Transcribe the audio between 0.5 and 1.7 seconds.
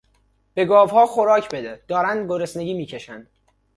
به گاوها خوراک